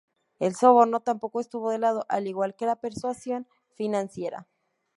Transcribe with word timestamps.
El 0.39 0.55
soborno 0.55 1.01
tampoco 1.01 1.39
estuvo 1.39 1.69
de 1.69 1.77
lado, 1.77 2.07
al 2.09 2.25
igual 2.25 2.55
que 2.55 2.65
la 2.65 2.75
persuasión 2.81 3.47
financiera. 3.75 4.47